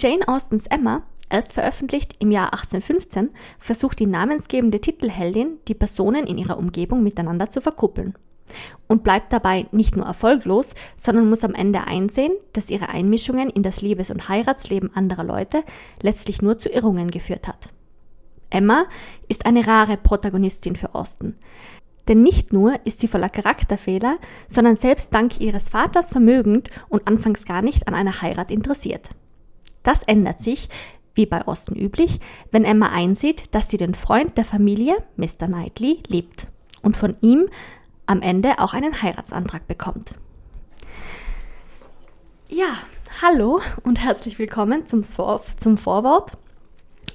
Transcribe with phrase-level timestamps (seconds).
[0.00, 6.38] Jane Austens Emma, erst veröffentlicht im Jahr 1815, versucht die namensgebende Titelheldin, die Personen in
[6.38, 8.14] ihrer Umgebung miteinander zu verkuppeln.
[8.88, 13.62] Und bleibt dabei nicht nur erfolglos, sondern muss am Ende einsehen, dass ihre Einmischungen in
[13.62, 15.64] das Liebes- und Heiratsleben anderer Leute
[16.00, 17.68] letztlich nur zu Irrungen geführt hat.
[18.48, 18.86] Emma
[19.28, 21.36] ist eine rare Protagonistin für Austen.
[22.08, 24.16] Denn nicht nur ist sie voller Charakterfehler,
[24.48, 29.10] sondern selbst dank ihres Vaters vermögend und anfangs gar nicht an einer Heirat interessiert.
[29.82, 30.68] Das ändert sich,
[31.14, 35.46] wie bei Austen üblich, wenn Emma einsieht, dass sie den Freund der Familie, Mr.
[35.46, 36.48] Knightley, liebt
[36.82, 37.48] und von ihm
[38.06, 40.14] am Ende auch einen Heiratsantrag bekommt.
[42.48, 42.74] Ja,
[43.22, 46.36] hallo und herzlich willkommen zum, zum Vorwort.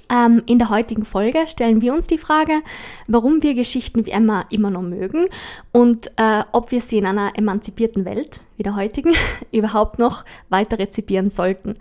[0.08, 2.62] Ähm, in der heutigen Folge stellen wir uns die Frage,
[3.08, 5.26] warum wir Geschichten wie Emma immer noch mögen
[5.72, 9.12] und äh, ob wir sie in einer emanzipierten Welt wie der heutigen
[9.52, 11.74] überhaupt noch weiter rezipieren sollten.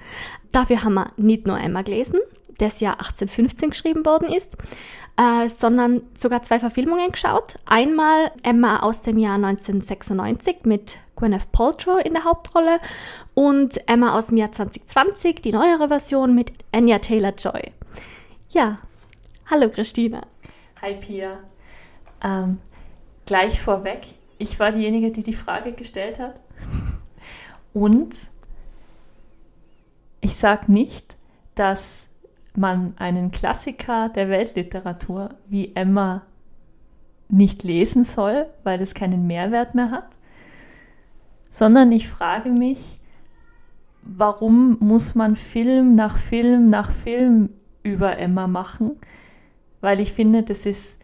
[0.51, 2.19] Dafür haben wir nicht nur Emma gelesen,
[2.57, 4.55] das Jahr 1815 geschrieben worden ist,
[5.17, 7.59] äh, sondern sogar zwei Verfilmungen geschaut.
[7.65, 12.79] Einmal Emma aus dem Jahr 1996 mit Gwyneth Paltrow in der Hauptrolle
[13.33, 17.71] und Emma aus dem Jahr 2020, die neuere Version mit Anya Taylor-Joy.
[18.55, 18.77] Ja,
[19.47, 20.21] hallo Christina.
[20.81, 21.39] Hi Pia.
[22.23, 22.55] Ähm,
[23.25, 26.39] gleich vorweg, ich war diejenige, die die Frage gestellt hat.
[27.73, 28.29] Und
[30.21, 31.17] ich sage nicht,
[31.55, 32.07] dass
[32.55, 36.21] man einen Klassiker der Weltliteratur wie Emma
[37.27, 40.15] nicht lesen soll, weil es keinen Mehrwert mehr hat,
[41.51, 43.01] sondern ich frage mich,
[44.01, 47.49] warum muss man Film nach Film nach Film
[47.86, 48.97] über Emma machen,
[49.80, 51.00] weil ich finde, das ist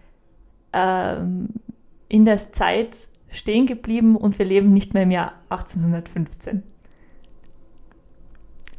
[0.74, 1.50] ähm,
[2.10, 6.64] in der Zeit stehen geblieben und wir leben nicht mehr im Jahr 1815.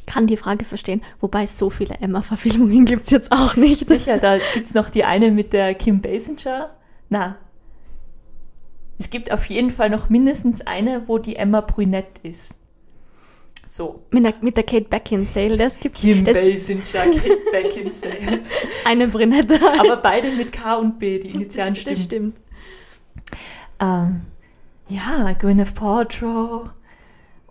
[0.04, 3.86] Kann die Frage verstehen, wobei so viele Emma-Verfilmungen gibt es jetzt auch nicht.
[3.86, 6.70] Sicher, da gibt es noch die eine mit der Kim Basinger.
[7.08, 7.38] Na,
[8.98, 12.56] es gibt auf jeden Fall noch mindestens eine, wo die Emma brünett ist.
[13.72, 14.02] So.
[14.10, 18.42] Mit der, mit der Kate Beckinsale, das gibt Kim das, Basinger, Kate Beckinsale.
[18.84, 19.58] Eine Brünette.
[19.80, 21.94] Aber beide mit K und B, die Initialen stimmen.
[21.94, 22.36] Das stimmt.
[23.80, 24.20] Ähm,
[24.88, 26.68] ja, Gwyneth Paltrow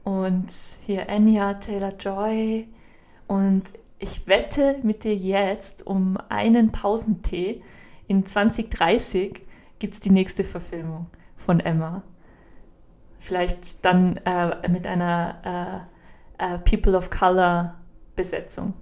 [0.03, 0.45] und
[0.85, 2.67] hier Anya Taylor-Joy
[3.25, 7.63] und ich wette mit dir jetzt um einen Pausentee
[8.07, 9.41] in 2030
[9.79, 12.03] gibt es die nächste Verfilmung von Emma.
[13.17, 15.91] Vielleicht dann äh, mit einer äh,
[16.41, 17.75] äh, People of Color
[18.15, 18.73] Besetzung.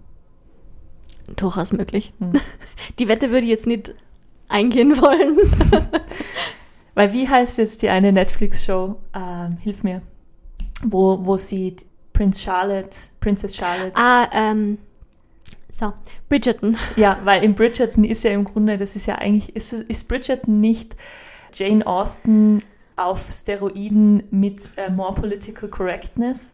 [1.35, 2.13] Durchaus möglich.
[2.19, 2.33] Hm.
[2.99, 3.93] Die Wette würde ich jetzt nicht
[4.47, 5.37] eingehen wollen.
[6.95, 8.95] Weil wie heißt jetzt die eine Netflix-Show?
[9.13, 10.01] Ähm, hilf mir.
[10.83, 11.75] Wo, wo sie
[12.13, 13.93] Prince Charlotte, Princess Charlotte.
[13.95, 14.79] Ah, ähm,
[15.71, 15.93] so,
[16.27, 16.77] Bridgerton.
[16.97, 20.59] Ja, weil in Bridgerton ist ja im Grunde, das ist ja eigentlich, ist, ist Bridgerton
[20.59, 20.97] nicht
[21.53, 22.61] Jane Austen
[22.97, 26.53] auf Steroiden mit äh, More Political Correctness?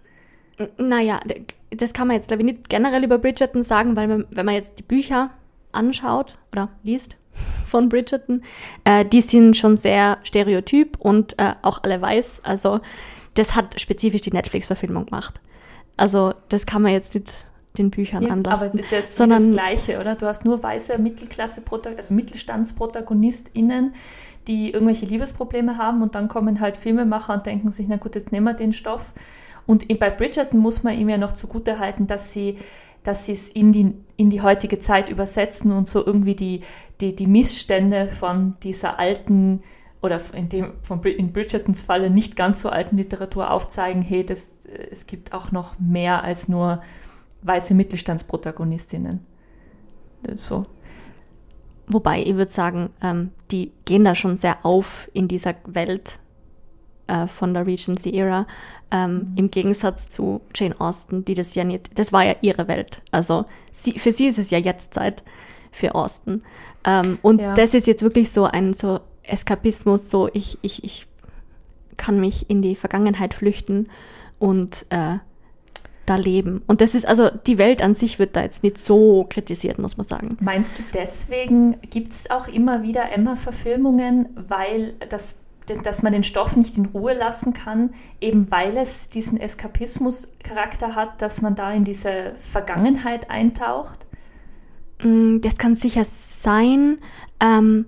[0.77, 1.19] Naja,
[1.69, 4.55] das kann man jetzt, glaube ich, nicht generell über Bridgerton sagen, weil man, wenn man
[4.55, 5.29] jetzt die Bücher
[5.71, 7.17] anschaut oder liest
[7.65, 8.41] von Bridgerton,
[8.85, 12.41] äh, die sind schon sehr stereotyp und äh, auch alle weiß.
[12.43, 12.79] Also
[13.33, 15.41] das hat spezifisch die Netflix-Verfilmung gemacht.
[15.97, 18.67] Also das kann man jetzt nicht den Büchern ja, anlassen.
[18.67, 20.15] Aber es ist jetzt sondern, das Gleiche, oder?
[20.15, 21.61] Du hast nur weiße Mittelklasse,
[21.97, 23.93] also MittelstandsprotagonistInnen,
[24.47, 28.31] die irgendwelche Liebesprobleme haben und dann kommen halt Filmemacher und denken sich, na gut, jetzt
[28.31, 29.11] nehmen wir den Stoff
[29.67, 32.57] und bei Bridgerton muss man ihm ja noch zugute halten, dass sie
[33.05, 36.61] dass sie es in die, in die heutige Zeit übersetzen und so irgendwie die,
[37.01, 39.61] die, die Missstände von dieser alten
[40.01, 44.55] oder in, dem, von, in Bridgertons Falle nicht ganz so alten Literatur aufzeigen, hey, das,
[44.91, 46.81] es gibt auch noch mehr als nur
[47.43, 49.23] weiße Mittelstandsprotagonistinnen.
[50.35, 50.65] So.
[51.87, 56.19] Wobei, ich würde sagen, ähm, die gehen da schon sehr auf in dieser Welt
[57.07, 58.47] äh, von der Regency-Ära.
[58.91, 59.33] Ähm, mhm.
[59.35, 63.01] Im Gegensatz zu Jane Austen, die das ja nicht, das war ja ihre Welt.
[63.11, 65.23] Also sie, für sie ist es ja jetzt Zeit
[65.71, 66.43] für Austen.
[66.83, 67.53] Ähm, und ja.
[67.55, 71.07] das ist jetzt wirklich so ein so Eskapismus, so ich, ich, ich
[71.97, 73.89] kann mich in die Vergangenheit flüchten
[74.39, 75.17] und äh,
[76.05, 76.61] da leben.
[76.67, 79.97] Und das ist also, die Welt an sich wird da jetzt nicht so kritisiert, muss
[79.97, 80.37] man sagen.
[80.39, 85.35] Meinst du, deswegen gibt es auch immer wieder Emma-Verfilmungen, weil das
[85.83, 91.21] dass man den Stoff nicht in Ruhe lassen kann, eben weil es diesen Eskapismus-Charakter hat,
[91.21, 94.05] dass man da in diese Vergangenheit eintaucht?
[95.01, 96.99] Mm, das kann sicher sein.
[97.39, 97.85] Ähm,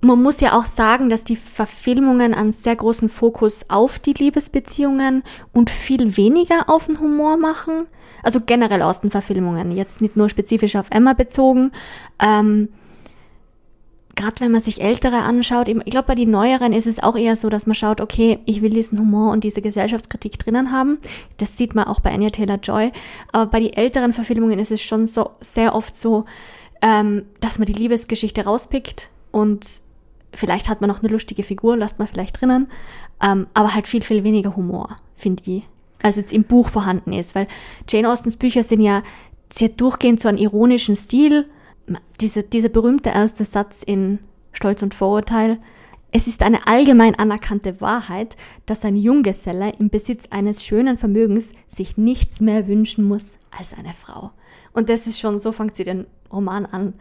[0.00, 5.24] man muss ja auch sagen, dass die Verfilmungen einen sehr großen Fokus auf die Liebesbeziehungen
[5.52, 7.86] und viel weniger auf den Humor machen.
[8.22, 11.72] Also generell aus den Verfilmungen, jetzt nicht nur spezifisch auf Emma bezogen.
[12.20, 12.68] Ähm,
[14.18, 17.36] Gerade wenn man sich ältere anschaut, ich glaube, bei den neueren ist es auch eher
[17.36, 20.98] so, dass man schaut, okay, ich will diesen Humor und diese Gesellschaftskritik drinnen haben.
[21.36, 22.90] Das sieht man auch bei Anya Taylor-Joy.
[23.30, 26.24] Aber bei den älteren Verfilmungen ist es schon so sehr oft so,
[26.82, 29.64] ähm, dass man die Liebesgeschichte rauspickt und
[30.34, 32.66] vielleicht hat man noch eine lustige Figur, lasst man vielleicht drinnen,
[33.22, 35.62] ähm, aber halt viel, viel weniger Humor, finde ich,
[36.02, 37.46] als jetzt im Buch vorhanden ist, weil
[37.88, 39.04] Jane Austens Bücher sind ja,
[39.48, 41.48] sie hat durchgehend so einen ironischen Stil,
[42.20, 44.18] diese, dieser berühmte erste Satz in
[44.52, 45.58] Stolz und Vorurteil,
[46.10, 51.98] es ist eine allgemein anerkannte Wahrheit, dass ein Junggeselle im Besitz eines schönen Vermögens sich
[51.98, 54.30] nichts mehr wünschen muss als eine Frau.
[54.72, 56.94] Und das ist schon, so fängt sie den Roman an.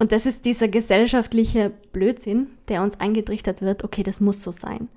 [0.00, 4.88] Und das ist dieser gesellschaftliche Blödsinn, der uns eingetrichtert wird, okay, das muss so sein.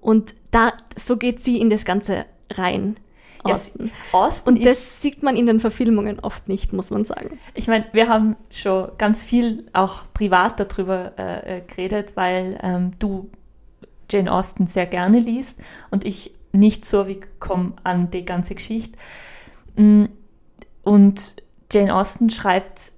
[0.00, 2.96] Und da, so geht sie in das Ganze rein.
[3.44, 3.90] Osten.
[4.12, 7.38] Ja, Osten und das sieht man in den Verfilmungen oft nicht, muss man sagen.
[7.54, 12.92] Ich meine, wir haben schon ganz viel auch privat darüber äh, äh, geredet, weil ähm,
[12.98, 13.30] du
[14.10, 15.58] Jane Austen sehr gerne liest
[15.90, 18.98] und ich nicht so wie komme an die ganze Geschichte.
[19.76, 20.04] Mm,
[20.82, 21.36] und
[21.72, 22.92] Jane Austen schreibt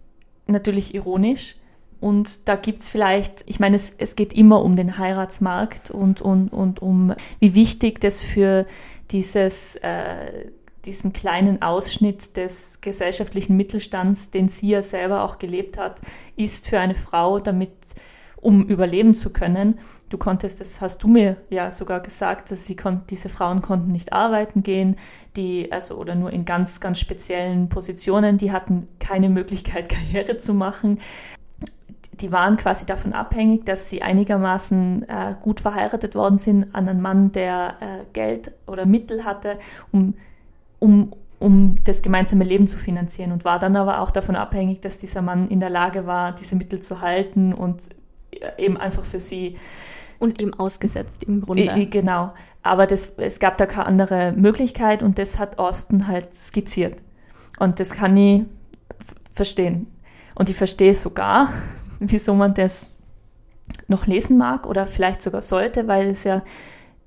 [0.47, 1.56] natürlich ironisch.
[2.01, 6.21] Und da gibt es vielleicht, ich meine, es, es geht immer um den Heiratsmarkt und,
[6.21, 8.67] und, und um, wie wichtig das für
[9.11, 10.51] dieses, äh,
[10.85, 16.01] diesen kleinen Ausschnitt des gesellschaftlichen Mittelstands, den sie ja selber auch gelebt hat,
[16.37, 17.73] ist für eine Frau, damit
[18.47, 19.79] um überleben zu können.
[20.09, 23.91] Du konntest, das hast du mir ja sogar gesagt, dass sie kon diese Frauen konnten
[23.91, 24.97] nicht arbeiten gehen,
[25.37, 30.55] die, also oder nur in ganz, ganz speziellen Positionen, die hatten keine Möglichkeit, Karriere zu
[30.55, 31.01] machen.
[32.21, 37.03] Die waren quasi davon abhängig, dass sie einigermaßen äh, gut verheiratet worden sind an einen
[37.03, 39.59] Mann, der äh, Geld oder Mittel hatte,
[39.93, 40.15] um,
[40.79, 44.99] um, um das gemeinsame Leben zu finanzieren und war dann aber auch davon abhängig, dass
[44.99, 47.83] dieser Mann in der Lage war, diese Mittel zu halten und
[48.59, 49.57] eben einfach für sie.
[50.19, 51.87] Und eben ausgesetzt im Grunde.
[51.91, 52.33] Genau.
[52.62, 57.03] Aber das, es gab da keine andere Möglichkeit und das hat Austin halt skizziert.
[57.59, 58.45] Und das kann ich
[59.35, 59.89] verstehen.
[60.35, 61.53] Und ich verstehe sogar,
[62.01, 62.89] wieso man das
[63.89, 66.43] noch lesen mag oder vielleicht sogar sollte, weil es ja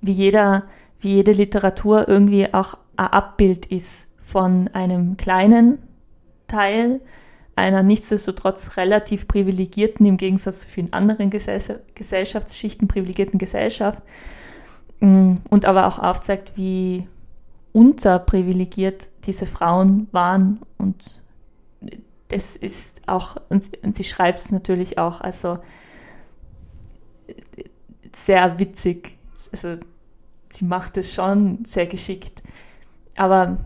[0.02, 0.64] wie jeder,
[1.00, 5.80] wie jede Literatur irgendwie auch ein Abbild ist von einem kleinen
[6.48, 7.02] Teil
[7.56, 14.02] einer nichtsdestotrotz relativ privilegierten, im Gegensatz zu vielen anderen Gesell Gesellschaftsschichten privilegierten Gesellschaft
[15.02, 17.08] mm, und aber auch aufzeigt, wie
[17.74, 21.22] unterprivilegiert diese Frauen waren und
[22.30, 25.60] das ist auch, und, und sie schreibt es natürlich auch, also
[28.16, 29.18] sehr witzig,
[29.52, 29.78] also
[30.52, 32.42] sie macht es schon sehr geschickt,
[33.16, 33.58] aber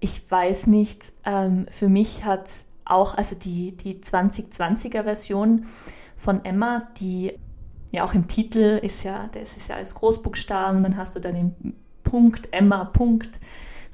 [0.00, 2.50] ich weiß nicht, ähm, für mich hat
[2.84, 5.66] auch, also die, die 2020er Version
[6.16, 7.38] von Emma, die
[7.92, 11.34] ja auch im Titel ist ja, das ist ja als Großbuchstaben, dann hast du dann
[11.34, 13.40] den Punkt, Emma, Punkt.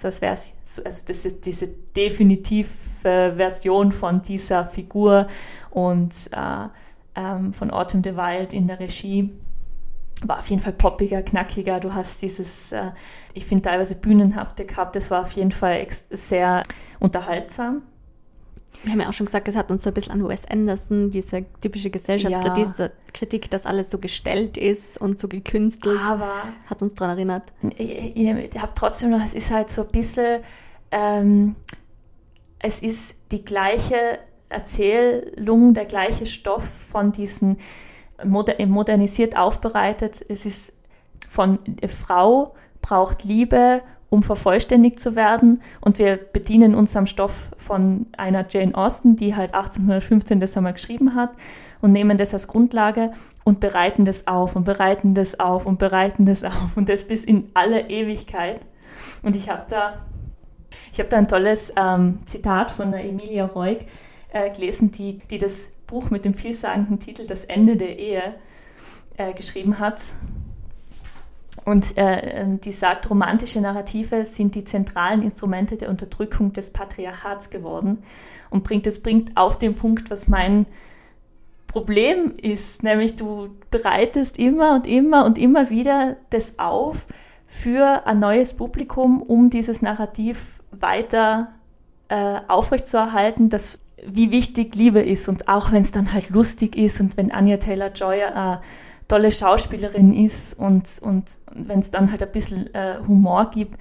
[0.04, 2.68] Als wäre also das ist diese definitive
[3.02, 5.26] Version von dieser Figur
[5.70, 6.68] und äh,
[7.16, 9.30] ähm, von Autumn de Wild in der Regie
[10.22, 11.80] war auf jeden Fall poppiger, knackiger.
[11.80, 12.90] Du hast dieses, äh,
[13.32, 14.96] ich finde teilweise bühnenhafte gehabt.
[14.96, 16.62] Das war auf jeden Fall sehr
[16.98, 17.82] unterhaltsam.
[18.82, 21.10] Wir haben ja auch schon gesagt, es hat uns so ein bisschen an Wes Anderson,
[21.10, 22.90] diese typische Gesellschaftskritik, ja.
[23.12, 26.32] Kritik, dass alles so gestellt ist und so gekünstelt, Aber
[26.66, 27.44] hat uns daran erinnert.
[27.76, 30.40] Ich, ich, habe trotzdem noch, es ist halt so ein bisschen,
[30.90, 31.56] ähm,
[32.58, 37.58] es ist die gleiche Erzählung, der gleiche Stoff von diesen
[38.24, 40.24] moder modernisiert aufbereitet.
[40.28, 40.72] Es ist
[41.28, 41.58] von
[41.88, 45.62] Frau braucht Liebe um vervollständigt zu werden.
[45.80, 50.74] Und wir bedienen uns am Stoff von einer Jane Austen, die halt 1815 das einmal
[50.74, 51.30] geschrieben hat
[51.80, 53.12] und nehmen das als Grundlage
[53.44, 57.24] und bereiten das auf und bereiten das auf und bereiten das auf und das bis
[57.24, 58.60] in alle Ewigkeit.
[59.22, 59.94] Und ich habe da,
[60.98, 63.78] habe da ein tolles ähm, Zitat von der Emilia Reuk
[64.32, 68.34] äh, gelesen, die, die das Buch mit dem vielsagenden Titel Das Ende der Ehe
[69.16, 70.02] äh, geschrieben hat.
[71.64, 77.50] Und äh, ähm, die sagt, romantische Narrative sind die zentralen Instrumente der Unterdrückung des Patriarchats
[77.50, 77.98] geworden
[78.50, 80.66] und bringt es bringt auf den Punkt, was mein
[81.66, 87.06] Problem ist, nämlich du bereitest immer und immer und immer wieder das auf
[87.46, 91.52] für ein neues Publikum, um dieses Narrativ weiter
[92.08, 95.28] äh, aufrechtzuerhalten, das wie wichtig Liebe ist.
[95.28, 98.60] Und auch wenn es dann halt lustig ist und wenn Anya Taylor-Joy eine
[99.10, 103.76] tolle Schauspielerin ist und, und wenn es dann halt ein bisschen äh, Humor gibt,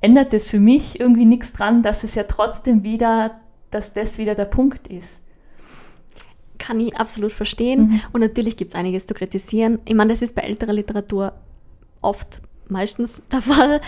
[0.00, 4.34] ändert es für mich irgendwie nichts dran, dass es ja trotzdem wieder, dass das wieder
[4.34, 5.20] der Punkt ist.
[6.58, 7.88] Kann ich absolut verstehen.
[7.88, 8.00] Mhm.
[8.12, 9.80] Und natürlich gibt es einiges zu kritisieren.
[9.84, 11.34] Ich meine, das ist bei älterer Literatur
[12.00, 13.80] oft meistens der Fall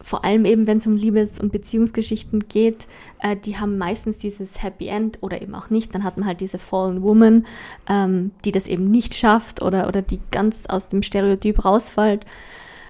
[0.00, 2.86] vor allem eben, wenn es um Liebes- und Beziehungsgeschichten geht,
[3.20, 5.94] äh, die haben meistens dieses Happy End oder eben auch nicht.
[5.94, 7.46] Dann hat man halt diese Fallen Woman,
[7.88, 12.24] ähm, die das eben nicht schafft oder, oder die ganz aus dem Stereotyp rausfällt.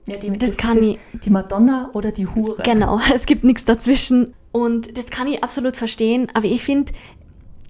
[0.09, 2.63] Ja, die, das, das kann ich, die Madonna oder die Hure.
[2.63, 4.35] Genau, es gibt nichts dazwischen.
[4.53, 6.93] Und das kann ich absolut verstehen, aber ich finde,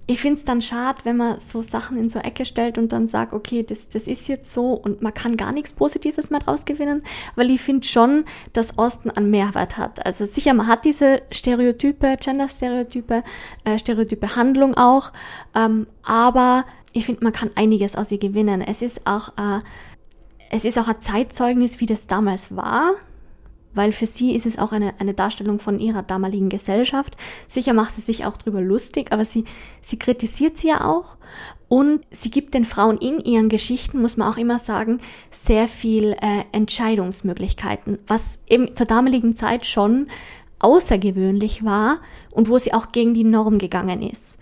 [0.09, 3.05] ich finde es dann schade, wenn man so Sachen in so Ecke stellt und dann
[3.05, 6.65] sagt, okay, das, das ist jetzt so und man kann gar nichts Positives mehr draus
[6.65, 7.03] gewinnen,
[7.35, 10.03] weil ich finde schon, dass Osten einen Mehrwert hat.
[10.07, 13.21] Also sicher, man hat diese Stereotype, Gender-Stereotype,
[13.65, 15.13] äh, Stereotype Handlung auch,
[15.53, 18.61] ähm, aber ich finde, man kann einiges aus ihr gewinnen.
[18.61, 19.59] Es ist auch, äh,
[20.49, 22.95] es ist auch ein Zeitzeugnis, wie das damals war
[23.73, 27.15] weil für sie ist es auch eine, eine Darstellung von ihrer damaligen Gesellschaft.
[27.47, 29.45] Sicher macht sie sich auch drüber lustig, aber sie,
[29.81, 31.17] sie kritisiert sie ja auch
[31.67, 34.99] und sie gibt den Frauen in ihren Geschichten, muss man auch immer sagen,
[35.29, 40.07] sehr viel äh, Entscheidungsmöglichkeiten, was eben zur damaligen Zeit schon
[40.59, 41.99] außergewöhnlich war
[42.31, 44.37] und wo sie auch gegen die Norm gegangen ist.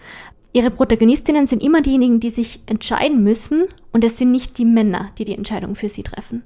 [0.54, 5.12] Ihre Protagonistinnen sind immer diejenigen, die sich entscheiden müssen und es sind nicht die Männer,
[5.18, 6.44] die die Entscheidung für sie treffen.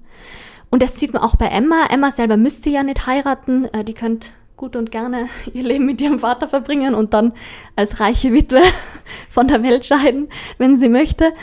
[0.72, 1.88] Und das sieht man auch bei Emma.
[1.90, 3.66] Emma selber müsste ja nicht heiraten.
[3.66, 7.34] Äh, die könnte gut und gerne ihr Leben mit ihrem Vater verbringen und dann
[7.76, 8.62] als reiche Witwe
[9.30, 11.34] von der Welt scheiden, wenn sie möchte.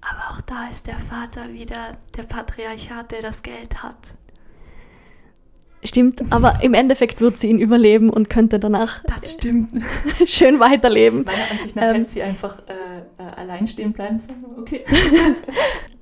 [0.00, 4.14] Aber auch da ist der Vater wieder der Patriarchat, der das Geld hat.
[5.84, 9.70] Stimmt, aber im Endeffekt wird sie ihn überleben und könnte danach das stimmt.
[10.26, 11.24] schön weiterleben.
[11.24, 14.44] Meiner Ansicht nach ähm, hätte sie einfach äh, äh, allein stehen bleiben sollen.
[14.58, 14.84] Okay.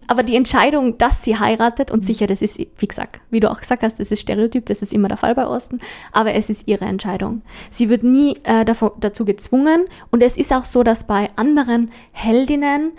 [0.06, 2.06] Aber die Entscheidung, dass sie heiratet, und mhm.
[2.06, 4.92] sicher, das ist, wie gesagt, wie du auch gesagt hast, das ist Stereotyp, das ist
[4.92, 5.80] immer der Fall bei Osten,
[6.12, 7.42] aber es ist ihre Entscheidung.
[7.70, 11.90] Sie wird nie äh, davon, dazu gezwungen und es ist auch so, dass bei anderen
[12.12, 12.92] Heldinnen,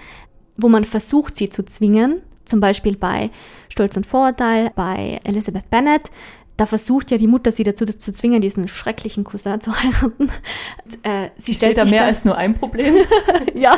[0.58, 3.30] wo man versucht, sie zu zwingen, zum Beispiel bei
[3.70, 6.10] Stolz und Vorurteil, bei Elizabeth Bennet,
[6.58, 10.30] da versucht ja die Mutter sie dazu zu zwingen, diesen schrecklichen Cousin zu heiraten.
[11.04, 12.96] Äh, sie ich stellt da mehr da, als nur ein Problem.
[13.54, 13.78] ja.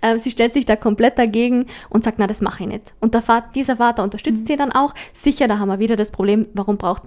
[0.00, 2.94] Äh, sie stellt sich da komplett dagegen und sagt, na, das mache ich nicht.
[3.00, 4.46] Und der Vater, dieser Vater unterstützt mhm.
[4.46, 4.94] sie dann auch.
[5.12, 7.04] Sicher, da haben wir wieder das Problem, warum braucht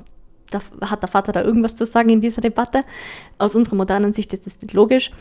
[0.50, 2.82] da hat der Vater da irgendwas zu sagen in dieser Debatte.
[3.38, 5.12] Aus unserer modernen Sicht ist das nicht logisch.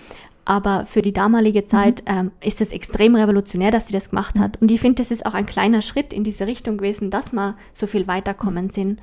[0.49, 1.67] Aber für die damalige mhm.
[1.67, 2.19] Zeit mhm.
[2.19, 4.63] ähm, ist es extrem revolutionär, dass sie das gemacht hat.
[4.63, 7.57] Und ich finde, das ist auch ein kleiner Schritt in diese Richtung gewesen, dass wir
[7.73, 9.01] so viel weiterkommen sind.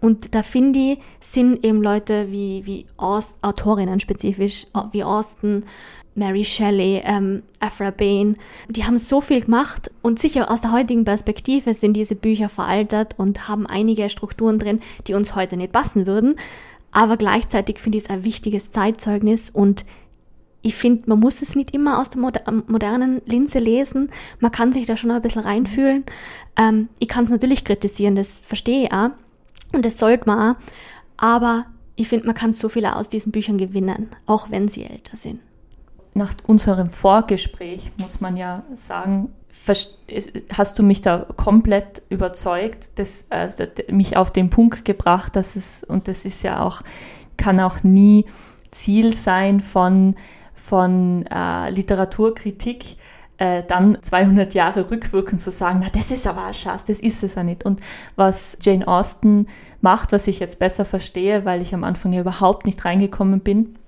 [0.00, 5.66] Und da finde ich, sind eben Leute wie, wie Aust Autorinnen spezifisch, wie Austin,
[6.16, 8.36] Mary Shelley, ähm, Afra Bain,
[8.68, 13.14] die haben so viel gemacht und sicher aus der heutigen Perspektive sind diese Bücher veraltet
[13.18, 16.36] und haben einige Strukturen drin, die uns heute nicht passen würden.
[16.90, 19.84] Aber gleichzeitig finde ich es ein wichtiges Zeitzeugnis und
[20.62, 24.10] ich finde, man muss es nicht immer aus der modernen Linse lesen.
[24.40, 26.04] Man kann sich da schon ein bisschen reinfühlen.
[26.56, 29.10] Ähm, ich kann es natürlich kritisieren, das verstehe ich auch.
[29.72, 30.60] Und das sollte man auch.
[31.18, 35.16] Aber ich finde, man kann so viel aus diesen Büchern gewinnen, auch wenn sie älter
[35.16, 35.40] sind.
[36.16, 39.32] Nach unserem Vorgespräch muss man ja sagen,
[40.52, 45.84] hast du mich da komplett überzeugt, das, also mich auf den Punkt gebracht, dass es,
[45.84, 46.82] und das ist ja auch,
[47.36, 48.24] kann auch nie
[48.70, 50.16] Ziel sein von
[50.54, 52.96] von äh, Literaturkritik
[53.38, 57.22] äh, dann 200 Jahre rückwirkend zu sagen, na das ist aber ein Schatz, das ist
[57.22, 57.64] es ja nicht.
[57.64, 57.80] Und
[58.16, 59.48] was Jane Austen
[59.82, 63.78] macht, was ich jetzt besser verstehe, weil ich am Anfang ja überhaupt nicht reingekommen bin,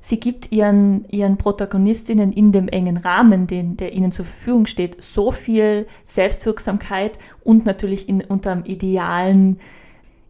[0.00, 5.02] sie gibt ihren, ihren Protagonistinnen in dem engen Rahmen, den, der ihnen zur Verfügung steht,
[5.02, 9.60] so viel Selbstwirksamkeit und natürlich in, unter dem idealen,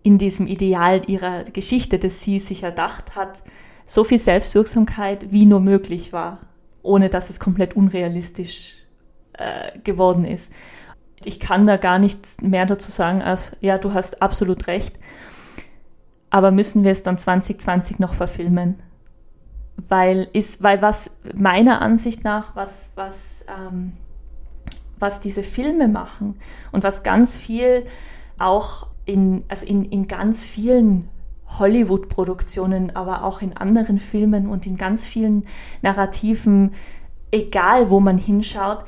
[0.02, 3.42] in diesem Ideal ihrer Geschichte, das sie sich erdacht hat,
[3.86, 6.40] so viel Selbstwirksamkeit wie nur möglich war,
[6.82, 8.86] ohne dass es komplett unrealistisch
[9.34, 10.52] äh, geworden ist.
[11.24, 14.98] Ich kann da gar nichts mehr dazu sagen, als ja, du hast absolut recht.
[16.30, 18.82] Aber müssen wir es dann 2020 noch verfilmen?
[19.76, 23.94] Weil, ist, weil was meiner Ansicht nach, was, was, ähm,
[24.98, 26.36] was diese Filme machen
[26.70, 27.84] und was ganz viel
[28.38, 31.08] auch in, also in, in ganz vielen
[31.58, 35.44] Hollywood-Produktionen, aber auch in anderen Filmen und in ganz vielen
[35.82, 36.72] Narrativen,
[37.30, 38.84] egal wo man hinschaut,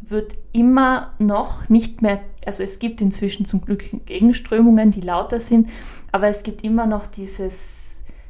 [0.00, 5.70] wird immer noch nicht mehr, also es gibt inzwischen zum Glück Gegenströmungen, die lauter sind,
[6.12, 7.83] aber es gibt immer noch dieses,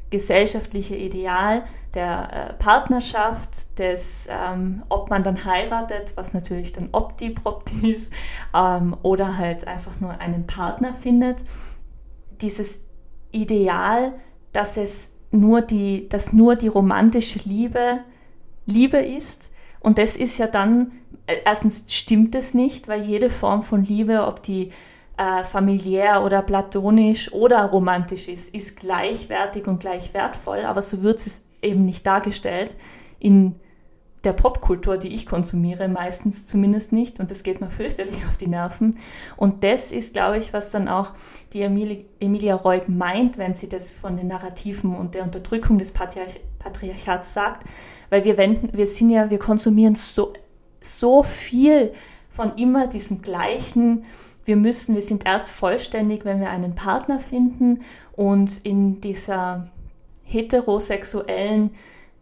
[0.09, 7.91] gesellschaftliche Ideal der äh, Partnerschaft, des, ähm, ob man dann heiratet, was natürlich dann opti-propti
[7.93, 8.13] ist,
[8.53, 11.43] ähm, oder halt einfach nur einen Partner findet.
[12.41, 12.79] Dieses
[13.31, 14.13] Ideal,
[14.51, 17.99] dass es nur die, dass nur die romantische Liebe
[18.65, 19.51] Liebe ist.
[19.79, 20.91] Und das ist ja dann,
[21.27, 24.71] äh, erstens stimmt es nicht, weil jede Form von Liebe, ob die
[25.17, 31.17] äh, familiär oder platonisch oder romantisch ist, ist gleichwertig und gleich wertvoll, aber so wird
[31.17, 32.75] es eben nicht dargestellt
[33.19, 33.55] in
[34.25, 37.19] der Popkultur, die ich konsumiere, meistens zumindest nicht.
[37.19, 38.97] Und das geht mir fürchterlich auf die Nerven.
[39.37, 41.13] Und das ist, glaube ich, was dann auch
[41.53, 45.91] die Emilie, Emilia Reut meint, wenn sie das von den Narrativen und der Unterdrückung des
[45.91, 47.67] Patriarch Patriarchats sagt.
[48.09, 50.33] Weil wir wenden, wir sind ja, wir konsumieren so,
[50.81, 51.93] so viel
[52.29, 54.05] von immer diesem gleichen,
[54.45, 57.81] wir müssen, wir sind erst vollständig, wenn wir einen Partner finden
[58.13, 59.69] und in dieser
[60.23, 61.71] heterosexuellen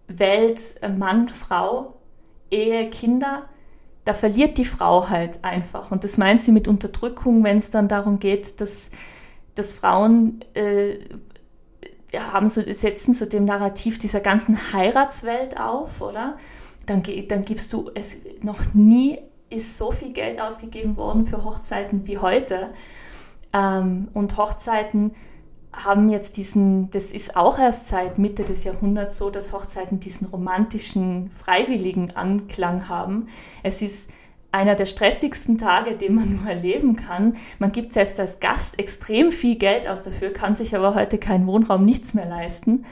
[0.07, 1.95] Welt äh, Mann, Frau,
[2.49, 3.43] Ehe, Kinder,
[4.05, 5.91] da verliert die Frau halt einfach.
[5.91, 8.89] Und das meint sie mit Unterdrückung, wenn es dann darum geht, dass,
[9.55, 10.99] dass Frauen äh,
[12.17, 16.37] haben so, setzen so dem Narrativ dieser ganzen Heiratswelt auf, oder?
[16.85, 19.19] Dann, dann gibst du es noch nie
[19.53, 22.73] ist so viel Geld ausgegeben worden für Hochzeiten wie heute.
[23.53, 25.11] Ähm, und Hochzeiten
[25.71, 30.27] haben jetzt diesen, das ist auch erst seit Mitte des Jahrhunderts so, dass Hochzeiten diesen
[30.27, 33.27] romantischen, freiwilligen Anklang haben.
[33.63, 34.09] Es ist
[34.51, 37.37] einer der stressigsten Tage, den man nur erleben kann.
[37.57, 41.47] Man gibt selbst als Gast extrem viel Geld aus dafür, kann sich aber heute keinen
[41.47, 42.85] Wohnraum nichts mehr leisten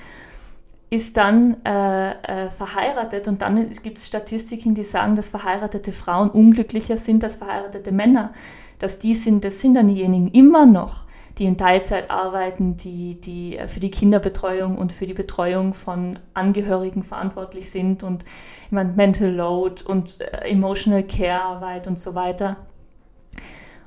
[0.91, 6.29] ist dann äh, äh, verheiratet und dann gibt es Statistiken, die sagen, dass verheiratete Frauen
[6.29, 8.33] unglücklicher sind als verheiratete Männer.
[8.77, 11.05] Dass die sind, das sind dann diejenigen immer noch,
[11.37, 16.19] die in Teilzeit arbeiten, die, die äh, für die Kinderbetreuung und für die Betreuung von
[16.33, 18.25] Angehörigen verantwortlich sind und
[18.65, 22.57] ich meine, Mental Load und äh, Emotional Care Arbeit und so weiter.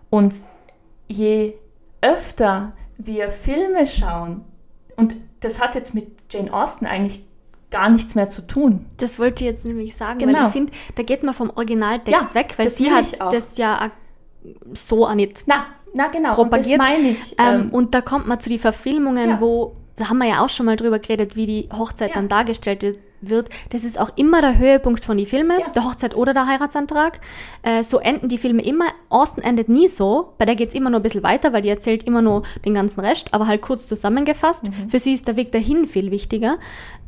[0.08, 0.36] Und
[1.06, 1.52] je
[2.00, 4.46] öfter wir Filme schauen,
[4.96, 7.24] und das hat jetzt mit Jane Austen eigentlich
[7.70, 8.86] gar nichts mehr zu tun.
[8.98, 10.38] Das wollte ich jetzt nämlich sagen, genau.
[10.38, 13.90] weil ich finde, da geht man vom Originaltext ja, weg, weil sie hat das ja
[14.74, 16.80] so auch nicht na, na genau, propagiert.
[16.80, 17.34] Und das meine ich.
[17.38, 19.40] Ähm, ähm, und da kommt man zu den Verfilmungen, ja.
[19.40, 22.14] wo, da haben wir ja auch schon mal drüber geredet, wie die Hochzeit ja.
[22.14, 22.98] dann dargestellt wird
[23.30, 25.68] wird, das ist auch immer der Höhepunkt von den Filmen, ja.
[25.70, 27.20] der Hochzeit oder der Heiratsantrag.
[27.62, 28.86] Äh, so enden die Filme immer.
[29.08, 31.68] Austin endet nie so, bei der geht es immer nur ein bisschen weiter, weil die
[31.68, 34.64] erzählt immer nur den ganzen Rest, aber halt kurz zusammengefasst.
[34.64, 34.90] Mhm.
[34.90, 36.58] Für sie ist der Weg dahin viel wichtiger.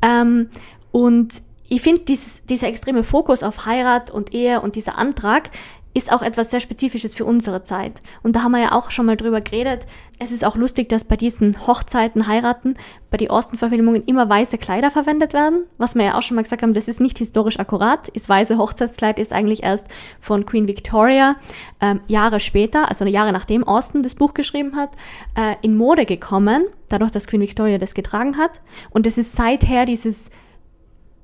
[0.02, 0.50] Ähm,
[0.92, 5.50] und ich finde, dieser extreme Fokus auf Heirat und Ehe und dieser Antrag
[5.96, 8.02] ist auch etwas sehr Spezifisches für unsere Zeit.
[8.22, 9.86] Und da haben wir ja auch schon mal drüber geredet.
[10.18, 12.74] Es ist auch lustig, dass bei diesen Hochzeiten, Heiraten,
[13.10, 15.66] bei den Austen-Verfilmungen immer weiße Kleider verwendet werden.
[15.78, 18.10] Was wir ja auch schon mal gesagt haben, das ist nicht historisch akkurat.
[18.14, 19.86] Das weiße Hochzeitskleid ist eigentlich erst
[20.20, 21.36] von Queen Victoria
[21.80, 24.90] ähm, Jahre später, also Jahre nachdem Austen das Buch geschrieben hat,
[25.34, 28.62] äh, in Mode gekommen, dadurch, dass Queen Victoria das getragen hat.
[28.90, 30.30] Und es ist seither dieses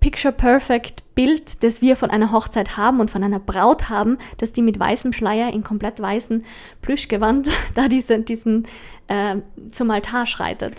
[0.02, 4.60] picture-perfect Bild, das wir von einer Hochzeit haben und von einer Braut haben, dass die
[4.60, 6.42] mit weißem Schleier in komplett weißen
[6.82, 8.64] Plüschgewand da diese, diesen
[9.06, 9.36] äh,
[9.70, 10.74] zum Altar schreitet.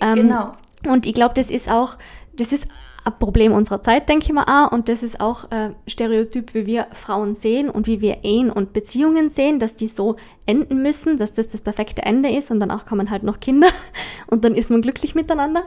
[0.00, 0.52] Ähm, genau.
[0.86, 1.96] Und ich glaube, das ist auch,
[2.34, 2.68] das ist
[3.04, 4.72] ein Problem unserer Zeit, denke ich mal auch.
[4.72, 8.74] Und das ist auch äh, Stereotyp, wie wir Frauen sehen und wie wir Ehen und
[8.74, 12.84] Beziehungen sehen, dass die so enden müssen, dass das das perfekte Ende ist und danach
[12.84, 13.68] kommen halt noch Kinder
[14.26, 15.64] und dann ist man glücklich miteinander.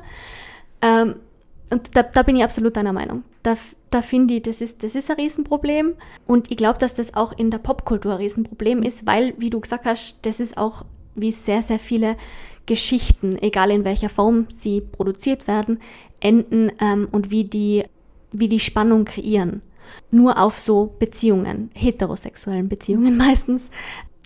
[0.81, 1.15] Ähm,
[1.71, 3.23] und da, da bin ich absolut deiner Meinung.
[3.43, 3.55] Da,
[3.89, 5.95] da finde ich, das ist, das ist ein Riesenproblem.
[6.25, 9.59] Und ich glaube, dass das auch in der Popkultur ein Riesenproblem ist, weil, wie du
[9.59, 10.83] gesagt hast, das ist auch,
[11.15, 12.15] wie sehr, sehr viele
[12.65, 15.79] Geschichten, egal in welcher Form sie produziert werden,
[16.19, 17.85] enden ähm, und wie die,
[18.31, 19.61] wie die Spannung kreieren.
[20.11, 23.69] Nur auf so Beziehungen, heterosexuellen Beziehungen meistens,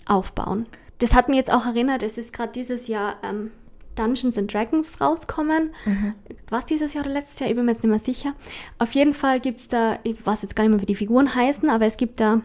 [0.06, 0.66] aufbauen.
[0.98, 3.50] Das hat mir jetzt auch erinnert, es ist gerade dieses Jahr ähm,
[3.94, 5.72] Dungeons and Dragons rauskommen.
[5.84, 6.14] Mhm.
[6.48, 7.50] Was dieses Jahr oder letztes Jahr?
[7.50, 8.34] Ich bin mir jetzt nicht mehr sicher.
[8.78, 11.34] Auf jeden Fall gibt es da, ich weiß jetzt gar nicht mehr, wie die Figuren
[11.34, 12.42] heißen, aber es gibt da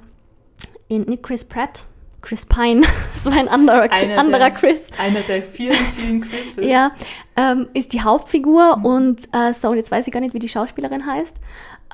[0.88, 1.86] in, nicht Chris Pratt,
[2.22, 2.82] Chris Pine,
[3.16, 4.90] so ein anderer, anderer der, Chris.
[4.98, 6.58] Einer der vielen, vielen Chrises.
[6.66, 6.92] ja,
[7.36, 8.86] ähm, ist die Hauptfigur mhm.
[8.86, 11.36] und äh, so, und jetzt weiß ich gar nicht, wie die Schauspielerin heißt.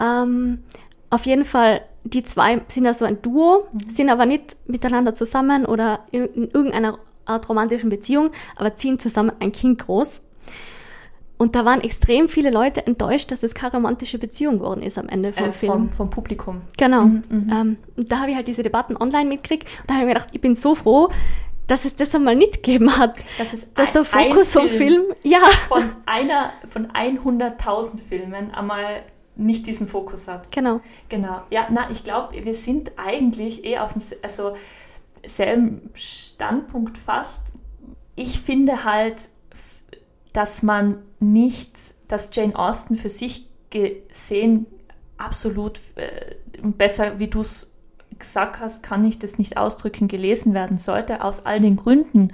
[0.02, 0.64] Ähm,
[1.10, 3.90] auf jeden Fall, die zwei sind ja so ein Duo, mhm.
[3.90, 9.52] sind aber nicht miteinander zusammen oder in, in irgendeiner romantischen Beziehung, aber ziehen zusammen ein
[9.52, 10.22] Kind groß.
[11.38, 15.10] Und da waren extrem viele Leute enttäuscht, dass es keine romantische Beziehung geworden ist am
[15.10, 15.72] Ende vom äh, Film.
[15.74, 16.62] Vom, vom Publikum.
[16.78, 17.04] Genau.
[17.04, 17.52] Mhm, mhm.
[17.52, 20.14] ähm, und da habe ich halt diese Debatten online mitgekriegt und da habe ich mir
[20.14, 21.10] gedacht, ich bin so froh,
[21.68, 23.16] dass es das einmal nicht gegeben hat.
[23.38, 29.04] Das ist dass ein- der Fokus vom Film, ja, von einer von 100.000 Filmen einmal
[29.36, 30.50] nicht diesen Fokus hat.
[30.52, 30.80] genau.
[31.10, 31.42] Genau.
[31.50, 34.54] Ja, na, ich glaube, wir sind eigentlich eh auf dem also
[35.28, 37.42] selben Standpunkt fast.
[38.16, 39.30] Ich finde halt,
[40.34, 44.66] dass man nicht, dass Jane Austen für sich gesehen
[45.18, 47.72] absolut äh, besser, wie du es
[48.20, 52.30] gesagt hast, kann ich das nicht ausdrücken, gelesen werden sollte, aus all den Gründen,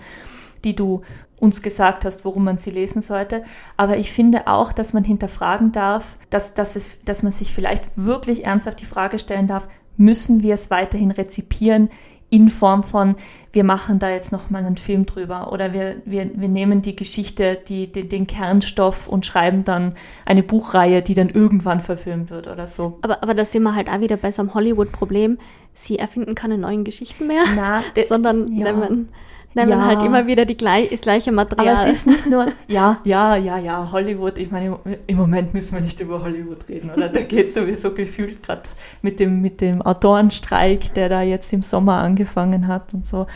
[0.63, 1.01] die du
[1.37, 3.43] uns gesagt hast, warum man sie lesen sollte.
[3.77, 7.85] Aber ich finde auch, dass man hinterfragen darf, dass, dass, es, dass man sich vielleicht
[7.95, 11.89] wirklich ernsthaft die Frage stellen darf, müssen wir es weiterhin rezipieren
[12.31, 13.15] in Form von,
[13.51, 17.59] wir machen da jetzt nochmal einen Film drüber oder wir, wir, wir nehmen die Geschichte,
[17.67, 19.93] die, den, den Kernstoff und schreiben dann
[20.25, 22.97] eine Buchreihe, die dann irgendwann verfilmt wird oder so.
[23.01, 25.37] Aber, aber da sind wir halt auch wieder bei so einem Hollywood-Problem.
[25.73, 28.71] Sie erfinden keine neuen Geschichten mehr, Na, de- sondern ja.
[28.71, 29.09] nehmen,
[29.53, 29.85] nehmen Ja.
[29.85, 31.75] halt immer wieder die gleich, das gleiche Material.
[31.77, 34.37] Aber es ist nicht nur, ja, ja, ja, ja, Hollywood.
[34.37, 37.09] Ich meine, im- Moment müssen wir nicht über Hollywood reden, oder?
[37.09, 38.63] Da geht sowieso gefühlt gerade
[39.01, 43.27] mit dem, mit dem Autorenstreik, der da jetzt im Sommer angefangen hat und so.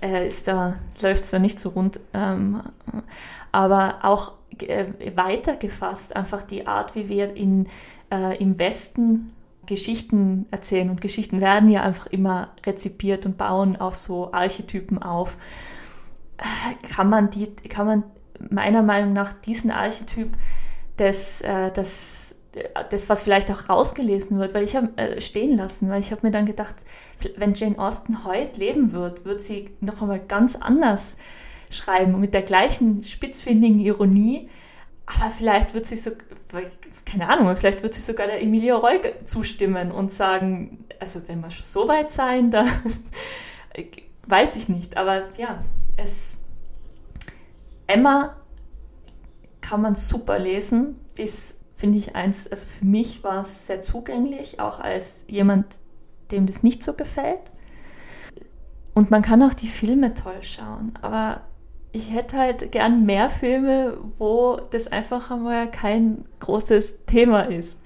[0.00, 2.00] Äh, ist da, läuft es da nicht so rund.
[2.12, 2.60] Ähm,
[3.52, 4.32] aber auch
[4.66, 7.66] äh, weiter gefasst, einfach die Art, wie wir in,
[8.12, 9.32] äh, im Westen
[9.66, 10.90] Geschichten erzählen.
[10.90, 15.36] Und Geschichten werden ja einfach immer rezipiert und bauen auf so Archetypen auf.
[16.94, 18.04] Kann man die, kann man
[18.50, 20.30] meiner Meinung nach diesen Archetyp
[20.98, 22.34] des, äh, das,
[23.08, 26.30] was vielleicht auch rausgelesen wird, weil ich habe äh, stehen lassen, weil ich habe mir
[26.30, 26.84] dann gedacht,
[27.36, 31.16] wenn Jane Austen heute leben wird, wird sie noch einmal ganz anders
[31.70, 34.48] schreiben, mit der gleichen spitzfindigen Ironie,
[35.06, 36.12] aber vielleicht wird sie so,
[37.04, 41.50] keine Ahnung, vielleicht wird sie sogar der Emilia Roy zustimmen und sagen, also wenn wir
[41.50, 42.66] schon so weit sein, da
[44.26, 45.62] weiß ich nicht, aber ja,
[45.96, 46.36] es
[47.86, 48.36] Emma
[49.60, 54.60] kann man super lesen, ist, finde ich, eins, also für mich war es sehr zugänglich,
[54.60, 55.78] auch als jemand,
[56.30, 57.50] dem das nicht so gefällt.
[58.94, 61.42] Und man kann auch die Filme toll schauen, aber
[61.94, 67.78] ich hätte halt gern mehr Filme, wo das einfach einmal kein großes Thema ist.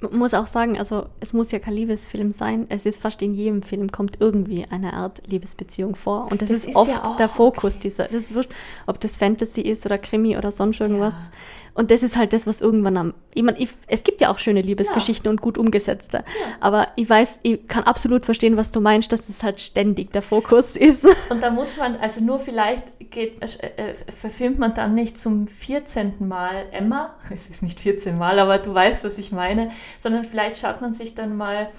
[0.00, 2.66] Man muss auch sagen, also es muss ja kein Liebesfilm sein.
[2.68, 6.30] Es ist fast in jedem Film kommt irgendwie eine Art Liebesbeziehung vor.
[6.30, 7.82] Und das, Das ist, ist oft ja der Fokus okay.
[7.84, 8.04] dieser.
[8.08, 8.50] Das ist wurscht,
[8.86, 11.14] ob das Fantasy ist oder Krimi oder sonst irgendwas.
[11.14, 11.30] Ja.
[11.74, 13.14] Und das ist halt das, was irgendwann am.
[13.34, 16.24] Ich meine, ich, es gibt ja auch schöne Liebesgeschichten und gut umgesetzte.
[16.60, 20.22] Aber ich weiß, ich kann absolut verstehen, was du meinst, dass das halt ständig der
[20.22, 21.06] Fokus ist.
[21.30, 25.48] Und da muss man, also nur vielleicht geht, äh, äh, verfilmt man dann nicht zum
[25.48, 26.14] 14.
[26.20, 30.58] Mal Emma, es ist nicht 14 Mal, aber du weißt, was ich meine, sondern vielleicht
[30.58, 31.70] schaut man sich dann mal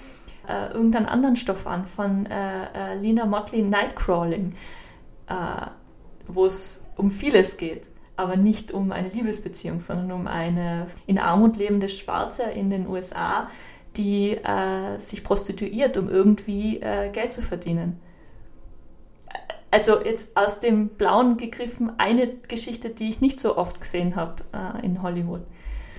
[0.46, 4.54] äh, irgendeinen anderen Stoff an von äh, äh, Lina Motley Nightcrawling,
[5.28, 5.34] äh,
[6.26, 11.56] wo es um vieles geht, aber nicht um eine Liebesbeziehung, sondern um eine in Armut
[11.56, 13.48] lebende Schwarze in den USA,
[13.96, 18.00] die äh, sich prostituiert, um irgendwie äh, Geld zu verdienen
[19.70, 24.36] also jetzt aus dem Blauen gegriffen, eine Geschichte, die ich nicht so oft gesehen habe
[24.52, 25.42] äh, in Hollywood.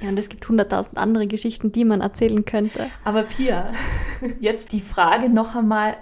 [0.02, 2.90] Ja, und es gibt hunderttausend andere Geschichten, die man erzählen könnte.
[3.04, 3.72] Aber Pia,
[4.40, 5.98] jetzt die Frage noch einmal,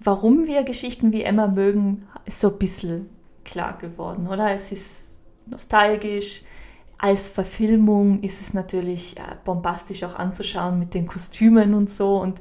[0.00, 3.08] warum wir Geschichten wie Emma mögen, ist so ein bisschen
[3.44, 4.52] klar geworden, oder?
[4.52, 6.42] Es ist nostalgisch.
[6.98, 12.16] Als Verfilmung ist es natürlich äh, bombastisch auch anzuschauen mit den Kostümen und so.
[12.16, 12.40] Und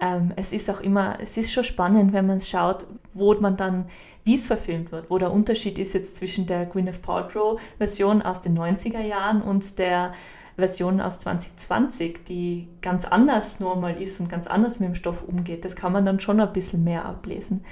[0.00, 3.86] ähm, es ist auch immer, es ist schon spannend, wenn man schaut, wo man dann,
[4.24, 8.56] wie es verfilmt wird, wo der Unterschied ist jetzt zwischen der Gwyneth Paltrow-Version aus den
[8.56, 10.12] 90er Jahren und der
[10.56, 15.64] Version aus 2020, die ganz anders normal ist und ganz anders mit dem Stoff umgeht.
[15.64, 17.64] Das kann man dann schon ein bisschen mehr ablesen.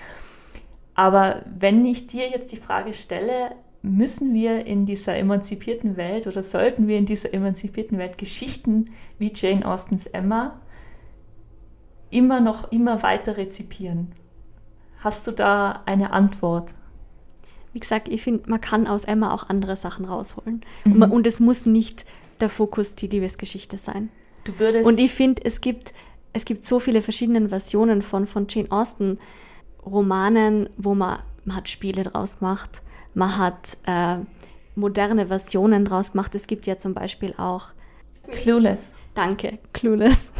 [0.98, 6.42] Aber wenn ich dir jetzt die Frage stelle, müssen wir in dieser emanzipierten Welt oder
[6.42, 10.60] sollten wir in dieser emanzipierten Welt Geschichten wie Jane Austens Emma
[12.10, 14.10] immer noch immer weiter rezipieren?
[14.98, 16.74] Hast du da eine Antwort?
[17.72, 20.64] Wie gesagt, ich finde, man kann aus Emma auch andere Sachen rausholen.
[20.84, 20.92] Mhm.
[20.92, 22.06] Und, man, und es muss nicht
[22.40, 24.10] der Fokus die Liebesgeschichte sein.
[24.42, 25.92] Du würdest Und ich finde, es gibt,
[26.32, 29.20] es gibt so viele verschiedene Versionen von, von Jane Austen
[29.88, 32.82] Romanen, wo man, man hat Spiele draus gemacht,
[33.14, 34.18] man hat äh,
[34.74, 36.34] moderne Versionen draus gemacht.
[36.34, 37.68] Es gibt ja zum Beispiel auch,
[38.30, 38.92] Clueless.
[39.14, 40.32] danke, Clueless.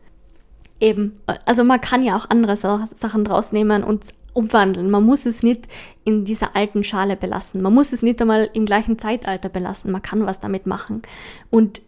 [0.80, 1.12] Eben,
[1.44, 4.90] also man kann ja auch andere Sa Sachen draus nehmen und umwandeln.
[4.90, 5.66] Man muss es nicht
[6.04, 7.62] in dieser alten Schale belassen.
[7.62, 9.92] Man muss es nicht einmal im gleichen Zeitalter belassen.
[9.92, 11.02] Man kann was damit machen.
[11.50, 11.82] Und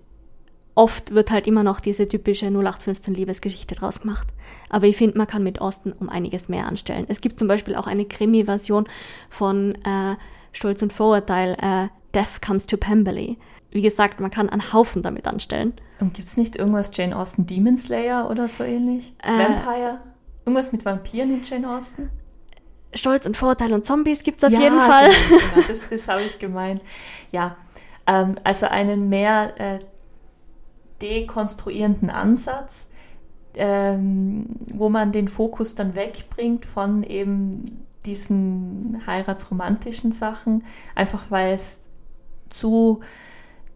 [0.75, 4.29] oft wird halt immer noch diese typische 0815 Liebesgeschichte draus gemacht.
[4.71, 7.05] Aber ich finde, man kann mit Austen um einiges mehr anstellen.
[7.09, 8.89] Es gibt zum Beispiel auch eine Krimi-Version
[9.29, 10.17] von äh,
[10.53, 13.39] Stolz und Vorurteil, äh, Death Comes to Pemberley.
[13.71, 15.75] Wie gesagt, man kann einen Haufen damit anstellen.
[15.99, 19.15] Und gibt es nicht irgendwas Jane Austen Demon Slayer oder so ähnlich?
[19.23, 20.01] Äh, Vampire?
[20.45, 22.11] Irgendwas mit Vampiren in Jane Austen?
[22.95, 25.11] Stolz und Vorurteil und Zombies gibt es auf ja, jeden Fall.
[25.11, 25.67] Genau, genau.
[25.69, 26.83] das, das habe ich gemeint.
[27.31, 27.57] Ja,
[28.07, 29.79] ähm, also einen mehr äh,
[31.03, 32.89] dekonstruierenden Ansatz,
[33.55, 41.91] ähm, wo man den Fokus dann wegbringt von eben diesen heiratsromantischen Sachen, einfach weil es
[42.49, 43.01] zu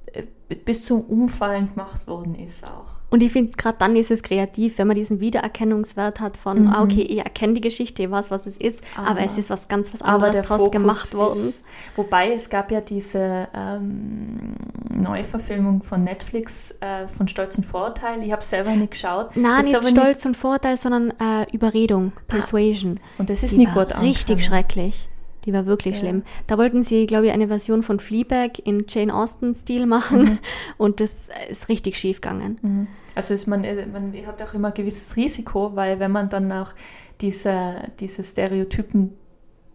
[0.06, 0.24] äh,
[0.64, 2.95] bis zum Umfallen gemacht worden ist auch.
[3.16, 6.68] Und ich finde, gerade dann ist es kreativ, wenn man diesen Wiedererkennungswert hat von, Mhm.
[6.68, 9.48] ah, okay, ich erkenne die Geschichte, ich weiß, was es ist, aber, Aber- es ist
[9.48, 11.48] was ganz was Aber anderes der draus Fokus gemacht worden.
[11.48, 14.52] Ist, wobei es gab ja diese ähm,
[14.94, 18.22] Neuverfilmung von Netflix äh, von Stolz und Vorurteil.
[18.22, 19.34] Ich habe selber nicht geschaut.
[19.34, 23.00] Nein, Das nicht Stolz und Vorteil, sondern äh, Überredung, Persuasion.
[23.16, 24.40] Und das ist Die nicht gut richtig angekommen.
[24.40, 25.08] schrecklich.
[25.46, 26.00] Die war wirklich Ja.
[26.00, 26.22] schlimm.
[26.48, 30.38] Da wollten sie, glaube ich, eine Version von Fleabag in Jane Austen-Stil machen Mhm.
[30.76, 32.56] und das ist richtig schief gegangen.
[32.62, 32.86] Mhm.
[33.14, 36.50] Also ist man, äh, man hat auch immer ein gewisses Risiko, weil wenn man dann
[36.52, 36.72] auch
[37.20, 39.12] diese, diese Stereotypen,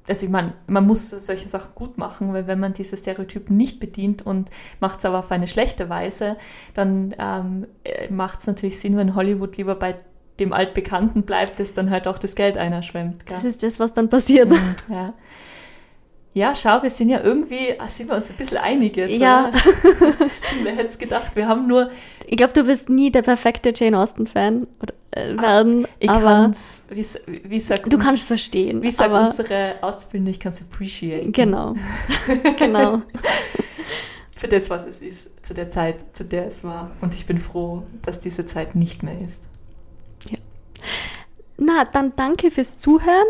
[0.08, 3.80] also ich meine, man muss solche Sachen gut machen, weil wenn man diese Stereotypen nicht
[3.80, 6.38] bedient und macht es aber auf eine schlechte Weise,
[6.74, 7.66] dann ähm,
[8.10, 9.96] macht es natürlich Sinn, wenn Hollywood lieber bei
[10.40, 13.26] dem Altbekannten bleibt, das dann halt auch das Geld einerschwemmt.
[13.26, 13.36] gell?
[13.36, 14.50] Das ist das, was dann passiert.
[14.50, 15.14] Mhm, ja.
[16.34, 19.12] Ja, schau, wir sind ja irgendwie, ah, sind wir uns ein bisschen einig jetzt.
[19.12, 19.52] Ja.
[20.64, 21.36] Wer hätte es gedacht?
[21.36, 21.90] Wir haben nur
[22.26, 24.66] Ich glaube, du wirst nie der perfekte Jane Austen-Fan
[25.12, 27.06] äh, werden, Ah, Ich aber kann's, wie,
[27.44, 28.82] wie sagt, du kannst es verstehen.
[28.82, 31.32] wie sagt unsere Auszubildende, ich kann es appreciate.
[31.32, 31.76] Genau,
[32.58, 33.02] genau.
[34.38, 36.92] Für das, was es ist, zu der Zeit, zu der es war.
[37.02, 39.50] Und ich bin froh, dass diese Zeit nicht mehr ist.
[41.58, 43.28] Na, dann danke fürs Zuhören.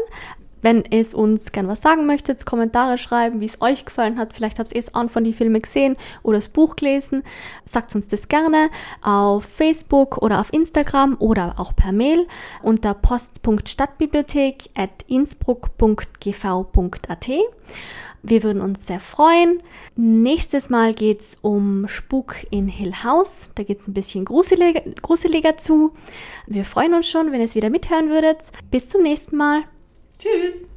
[0.62, 4.34] Wenn es uns gern was sagen möchtet, Kommentare schreiben, wie es euch gefallen hat.
[4.34, 7.24] Vielleicht habt ihr es auch von die Filme gesehen oder das Buch gelesen.
[7.66, 8.70] Sagt uns das gerne
[9.02, 12.28] auf Facebook oder auf Instagram oder auch per Mail
[12.62, 17.30] unter post.stadtbibliothek at innsbruck.gv.at.
[18.24, 19.64] Wir würden uns sehr freuen.
[19.96, 23.50] Nächstes Mal geht es um Spuk in Hill House.
[23.56, 25.94] Da geht es ein bisschen gruseliger, gruseliger zu.
[26.46, 28.44] Wir freuen uns schon, wenn ihr es wieder mithören würdet.
[28.70, 29.64] Bis zum nächsten Mal.
[30.22, 30.71] Tschüss!